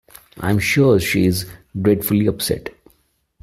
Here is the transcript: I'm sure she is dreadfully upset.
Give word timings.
I'm 0.39 0.57
sure 0.57 0.99
she 0.99 1.27
is 1.27 1.45
dreadfully 1.79 2.25
upset. 2.25 2.69